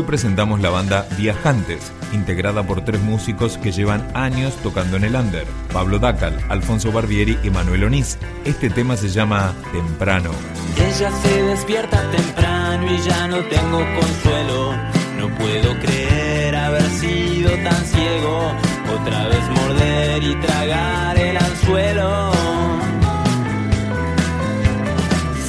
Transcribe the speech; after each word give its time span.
Hoy 0.00 0.06
presentamos 0.06 0.60
la 0.60 0.70
banda 0.70 1.06
Viajantes, 1.18 1.92
integrada 2.14 2.62
por 2.62 2.82
tres 2.86 3.02
músicos 3.02 3.58
que 3.58 3.70
llevan 3.70 4.10
años 4.14 4.54
tocando 4.62 4.96
en 4.96 5.04
el 5.04 5.14
under, 5.14 5.44
Pablo 5.74 5.98
Dacal, 5.98 6.38
Alfonso 6.48 6.90
Barbieri 6.90 7.38
y 7.42 7.50
Manuel 7.50 7.84
Onís. 7.84 8.16
Este 8.46 8.70
tema 8.70 8.96
se 8.96 9.10
llama 9.10 9.52
Temprano. 9.72 10.30
Ella 10.78 11.10
se 11.22 11.42
despierta 11.42 12.02
temprano 12.12 12.90
y 12.90 12.98
ya 13.02 13.28
no 13.28 13.44
tengo 13.44 13.78
consuelo. 14.00 14.72
No 15.18 15.28
puedo 15.36 15.78
creer 15.80 16.56
haber 16.56 16.88
sido 16.92 17.50
tan 17.62 17.84
ciego. 17.84 18.54
Otra 18.98 19.28
vez 19.28 19.50
morder 19.50 20.22
y 20.22 20.34
tragar 20.36 21.18
el 21.18 21.36
anzuelo. 21.36 22.32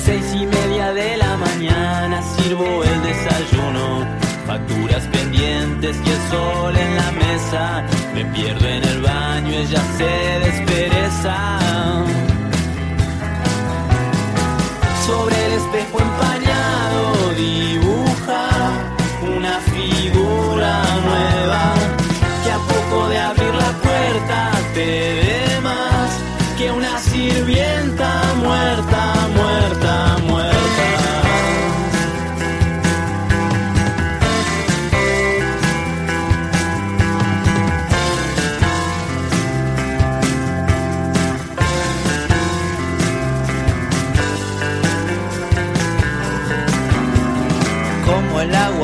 Seis 0.03 0.25
y 0.35 0.45
media 0.45 0.91
de 0.91 1.15
la 1.15 1.37
mañana 1.37 2.21
sirvo 2.35 2.83
el 2.83 3.01
desayuno 3.01 3.30
facturas 4.51 5.07
pendientes 5.07 5.95
y 6.05 6.09
el 6.09 6.21
sol 6.29 6.75
en 6.75 6.95
la 6.97 7.11
mesa. 7.11 7.85
Me 8.13 8.25
pierdo 8.33 8.67
en 8.67 8.83
el 8.83 9.01
baño, 9.01 9.49
ella 9.49 9.81
se 9.97 10.39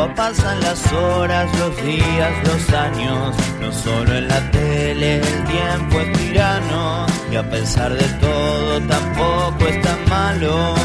pasan 0.06 0.60
las 0.62 0.94
horas, 0.94 1.50
los 1.58 1.76
días, 1.84 2.32
los 2.46 2.74
años. 2.74 3.36
No 3.60 3.72
solo 3.72 4.16
en 4.16 4.28
la 4.28 4.52
tele, 4.52 5.16
el 5.16 5.44
tiempo 5.46 6.00
es 6.00 6.20
tirano. 6.20 7.06
Y 7.32 7.36
a 7.36 7.50
pesar 7.50 7.94
de 7.94 8.08
todo, 8.20 8.82
tampoco 8.82 9.68
es 9.68 9.82
tan 9.82 10.10
malo. 10.10 10.76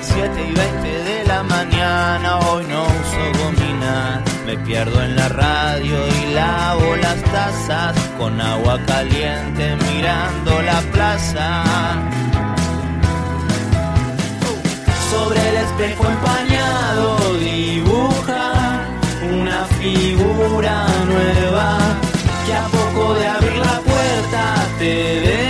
7 0.00 0.48
y 0.50 0.54
20 0.54 1.04
de 1.04 1.24
la 1.26 1.42
mañana, 1.42 2.38
hoy 2.38 2.64
no 2.66 2.84
uso 2.84 3.22
gomina. 3.42 4.22
Me 4.46 4.56
pierdo 4.58 5.02
en 5.02 5.14
la 5.14 5.28
radio 5.28 5.96
y 6.08 6.32
lavo 6.32 6.96
las 6.96 7.22
tazas 7.24 7.94
con 8.18 8.40
agua 8.40 8.80
caliente 8.86 9.76
mirando 9.92 10.62
la 10.62 10.80
plaza 10.92 11.64
sobre 15.10 15.40
el 15.48 15.56
espejo 15.56 16.06
empañado 16.06 17.16
dibuja 17.38 18.86
una 19.32 19.64
figura 19.80 20.86
nueva 21.06 21.78
que 22.46 22.54
a 22.54 22.64
poco 22.66 23.14
de 23.14 23.26
abrir 23.26 23.56
la 23.56 23.80
puerta 23.80 24.66
te 24.78 25.20
ve 25.20 25.47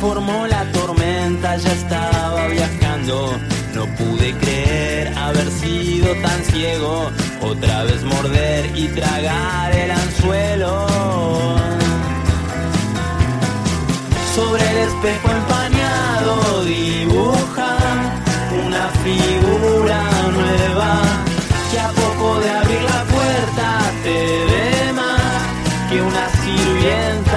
formó 0.00 0.46
la 0.46 0.64
tormenta, 0.72 1.56
ya 1.56 1.72
estaba 1.72 2.46
viajando. 2.48 3.38
No 3.74 3.86
pude 3.96 4.32
creer 4.38 5.16
haber 5.16 5.50
sido 5.50 6.14
tan 6.22 6.44
ciego. 6.44 7.10
Otra 7.42 7.84
vez 7.84 8.02
morder 8.04 8.70
y 8.74 8.88
tragar 8.88 9.74
el 9.74 9.90
anzuelo. 9.90 10.86
Sobre 14.34 14.70
el 14.70 14.78
espejo 14.88 15.28
empañado 15.30 16.64
dibuja 16.64 17.76
una 18.66 18.88
figura 19.04 20.00
nueva 20.38 21.00
que 21.70 21.80
a 21.80 21.88
poco 21.88 22.40
de 22.40 22.50
abrir 22.50 22.82
la 22.82 23.02
puerta 23.14 23.66
te 24.04 24.18
ve 24.50 24.92
más 24.92 25.42
que 25.90 26.00
una 26.00 26.28
sirvienta 26.42 27.27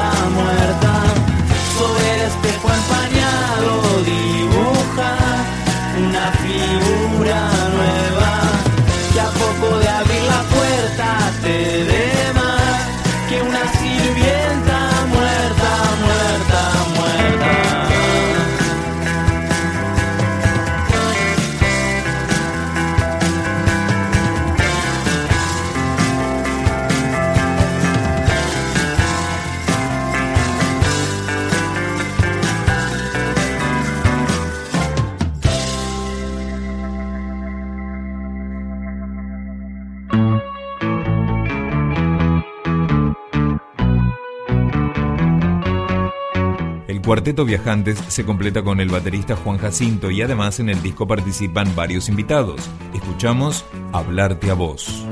cuarteto 47.12 47.44
Viajantes 47.44 48.02
se 48.08 48.24
completa 48.24 48.64
con 48.64 48.80
el 48.80 48.88
baterista 48.88 49.36
Juan 49.36 49.58
Jacinto 49.58 50.10
y 50.12 50.22
además 50.22 50.62
en 50.62 50.70
el 50.70 50.82
disco 50.82 51.06
participan 51.06 51.76
varios 51.76 52.08
invitados. 52.08 52.70
Escuchamos 52.94 53.66
Hablarte 53.92 54.50
a 54.50 54.54
vos. 54.54 55.06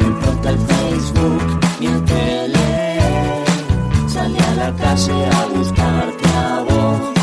Importa 0.00 0.50
el 0.50 0.58
Facebook 0.58 1.60
a 4.40 4.54
la 4.56 4.74
calle 4.74 5.26
a 5.26 5.46
buscarte 5.46 6.28
a 6.30 6.64
vos. 6.68 7.14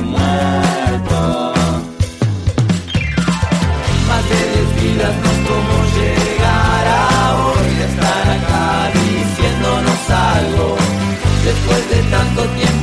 muerto. 0.00 1.52
Más 4.08 4.24
de 4.30 4.40
diez 4.52 4.70
vidas 4.82 5.14
nos 5.24 5.38
tomó 5.48 5.78
llegar 5.96 6.86
a 6.86 7.36
hoy, 7.42 7.68
estar 7.90 8.24
acá 8.36 8.90
diciéndonos 8.94 10.10
algo. 10.10 10.76
Después 11.44 11.90
de 11.90 12.02
tanto 12.10 12.42
tiempo. 12.56 12.75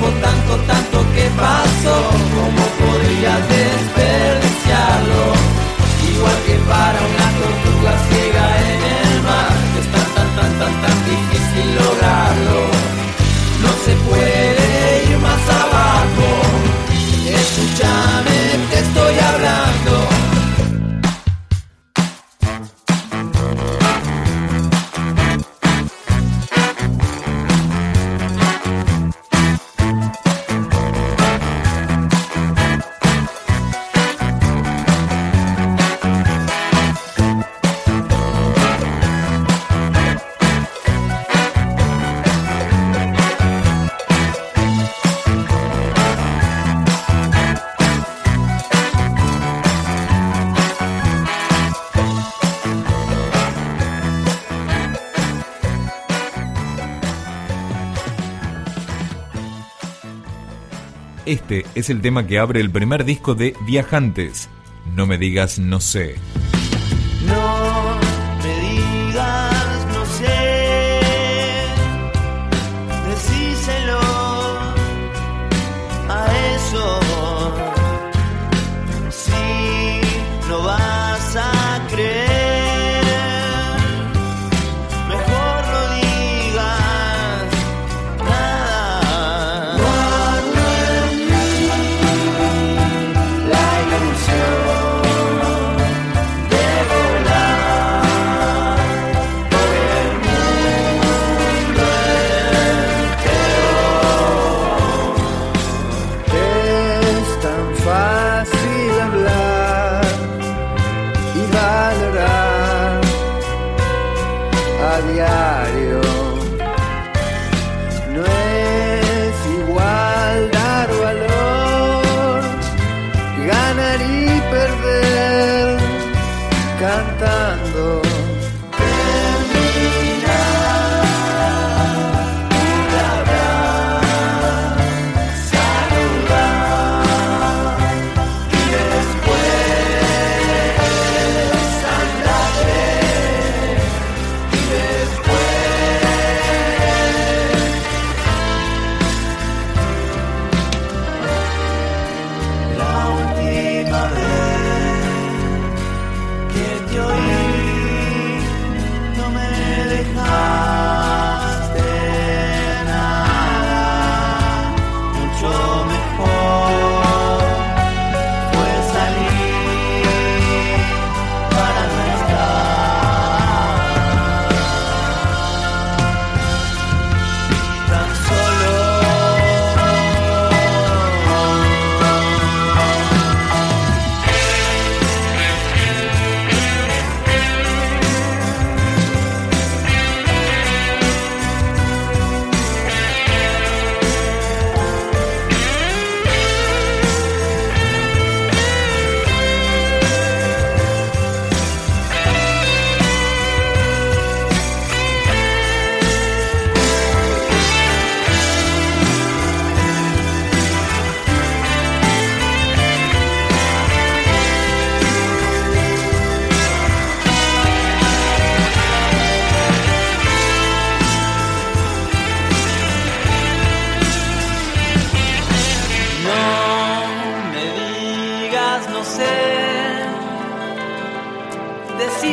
Este 61.33 61.65
es 61.73 61.89
el 61.89 62.01
tema 62.01 62.27
que 62.27 62.37
abre 62.37 62.59
el 62.59 62.69
primer 62.69 63.05
disco 63.05 63.33
de 63.33 63.55
Viajantes. 63.65 64.49
No 64.95 65.07
me 65.07 65.17
digas 65.17 65.57
no 65.57 65.79
sé. 65.79 66.13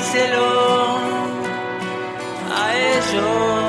Decíselo 0.00 0.98
a 2.56 2.74
ellos. 2.74 3.59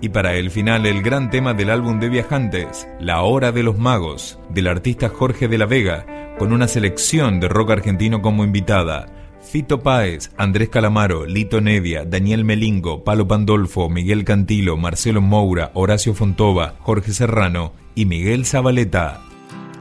Y 0.00 0.10
para 0.10 0.34
el 0.34 0.50
final, 0.52 0.86
el 0.86 1.02
gran 1.02 1.28
tema 1.28 1.54
del 1.54 1.70
álbum 1.70 1.98
de 1.98 2.08
Viajantes, 2.08 2.86
La 3.00 3.22
Hora 3.22 3.50
de 3.50 3.64
los 3.64 3.78
Magos, 3.78 4.38
del 4.48 4.68
artista 4.68 5.08
Jorge 5.08 5.48
de 5.48 5.58
la 5.58 5.66
Vega, 5.66 6.36
con 6.38 6.52
una 6.52 6.68
selección 6.68 7.40
de 7.40 7.48
rock 7.48 7.72
argentino 7.72 8.22
como 8.22 8.44
invitada. 8.44 9.06
Fito 9.40 9.80
Páez, 9.80 10.30
Andrés 10.36 10.68
Calamaro, 10.68 11.26
Lito 11.26 11.60
Nevia, 11.60 12.04
Daniel 12.04 12.44
Melingo, 12.44 13.02
Palo 13.02 13.26
Pandolfo, 13.26 13.88
Miguel 13.88 14.24
Cantilo, 14.24 14.76
Marcelo 14.76 15.20
Moura, 15.20 15.72
Horacio 15.74 16.14
Fontova, 16.14 16.76
Jorge 16.80 17.12
Serrano 17.12 17.72
y 17.96 18.04
Miguel 18.04 18.46
Zabaleta. 18.46 19.20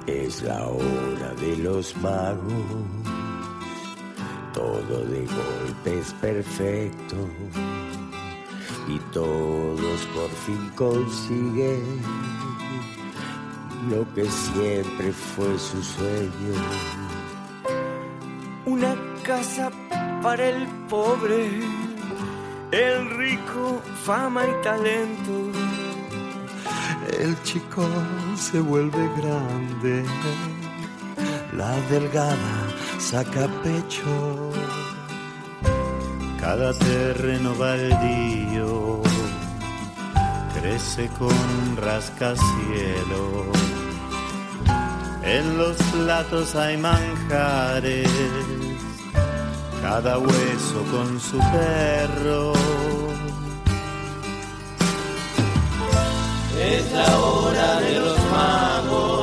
Es 0.07 0.41
la 0.41 0.65
hora 0.65 1.33
de 1.39 1.57
los 1.57 1.95
magos, 1.97 2.53
todo 4.53 5.05
de 5.05 5.19
golpe 5.19 5.99
es 5.99 6.13
perfecto 6.13 7.15
y 8.87 8.99
todos 9.11 10.01
por 10.15 10.29
fin 10.29 10.71
consiguen 10.75 12.01
lo 13.89 14.05
que 14.13 14.25
siempre 14.25 15.11
fue 15.11 15.57
su 15.59 15.81
sueño. 15.83 16.53
Una 18.65 18.95
casa 19.23 19.71
para 20.21 20.49
el 20.49 20.67
pobre, 20.89 21.61
el 22.71 23.17
rico, 23.17 23.81
fama 24.03 24.43
y 24.45 24.63
talento. 24.63 25.51
El 27.19 27.41
chico 27.43 27.85
se 28.35 28.59
vuelve 28.59 29.09
grande, 29.17 30.05
la 31.53 31.75
delgada 31.89 32.67
saca 32.99 33.47
pecho. 33.63 34.51
Cada 36.49 36.71
terreno 36.73 37.53
baldío 37.55 39.01
crece 40.55 41.09
con 41.19 41.75
rascacielos. 41.75 43.47
En 45.23 45.57
los 45.57 45.75
platos 45.75 46.55
hay 46.55 46.77
manjares, 46.77 48.09
cada 49.81 50.19
hueso 50.19 50.79
con 50.89 51.19
su 51.19 51.37
perro. 51.37 52.53
Es 56.57 56.91
la 56.93 57.19
hora 57.19 57.79
de 57.81 57.99
los 57.99 58.17
magos, 58.31 59.16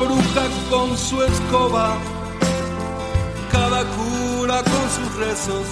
bruja 0.00 0.44
con 0.70 0.96
su 0.96 1.22
escoba, 1.22 1.94
cada 3.52 3.84
cura 3.96 4.62
con 4.62 4.84
sus 4.96 5.14
rezos, 5.16 5.66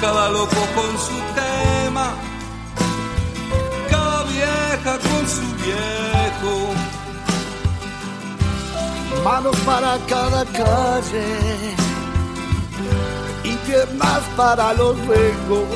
cada 0.00 0.30
loco 0.30 0.62
con 0.74 0.92
su 1.06 1.18
tema, 1.40 2.06
cada 3.90 4.22
vieja 4.24 4.92
con 5.08 5.22
su 5.36 5.46
viejo. 5.64 6.54
manos 9.24 9.56
para 9.66 9.98
cada 10.06 10.44
calle 10.44 11.26
y 13.44 13.52
piernas 13.66 14.22
para 14.36 14.72
los 14.74 14.96
juegos. 15.04 15.68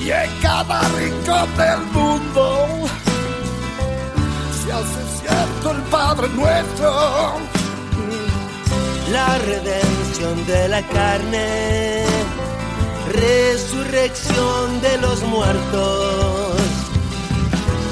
Y 0.00 0.10
en 0.10 0.30
cada 0.42 0.80
rincón 0.98 1.48
del 1.56 1.80
mundo 1.92 2.84
se 4.64 4.72
hace 4.72 5.02
cierto 5.20 5.70
el 5.72 5.82
Padre 5.90 6.28
nuestro. 6.30 7.34
La 9.12 9.38
redención 9.38 10.46
de 10.46 10.68
la 10.68 10.82
carne, 10.88 12.04
resurrección 13.12 14.80
de 14.80 14.98
los 14.98 15.22
muertos 15.24 16.56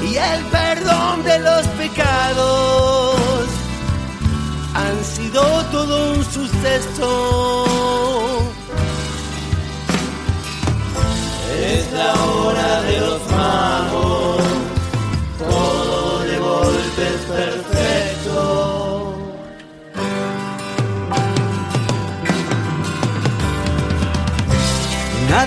y 0.01 0.15
el 0.17 0.43
perdón 0.45 1.23
de 1.23 1.39
los 1.39 1.65
pecados 1.67 3.45
han 4.73 5.03
sido 5.05 5.41
todo 5.71 6.13
un 6.13 6.25
suceso. 6.25 7.65
Es 11.55 11.91
la 11.93 12.13
hora 12.13 12.81
de 12.81 12.99
los 12.99 13.21
magos, 13.31 14.42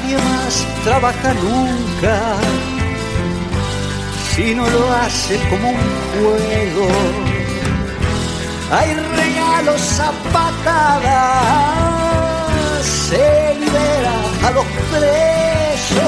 Nadie 0.07 0.19
más 0.19 0.55
trabaja 0.85 1.35
nunca 1.35 2.15
si 4.31 4.55
no 4.55 4.65
lo 4.71 4.93
hace 4.93 5.37
como 5.51 5.71
un 5.71 5.77
juego. 6.13 6.87
Hay 8.71 8.95
regalos 8.95 9.99
a 9.99 10.13
patadas, 10.33 11.67
se 12.87 13.57
libera 13.59 14.15
a 14.47 14.51
los 14.53 14.67
presos. 14.93 16.07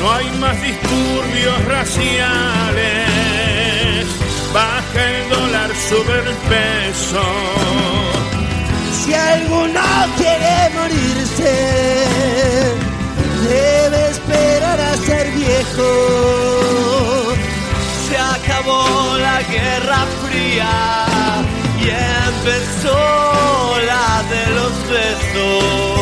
No 0.00 0.12
hay 0.14 0.30
más 0.40 0.56
disturbios 0.62 1.64
raciales, 1.66 3.06
baja 4.54 5.10
el 5.10 5.28
dólar, 5.28 5.70
sube 5.88 6.20
el 6.20 6.34
peso. 6.48 7.22
Si 9.04 9.12
alguno 9.12 9.82
quiere 10.16 10.70
morirse, 10.74 12.11
guerra 19.50 20.06
fría 20.22 21.44
y 21.80 21.88
empezó 21.88 23.78
la 23.86 24.22
de 24.30 24.54
los 24.54 24.72
besos. 24.88 26.01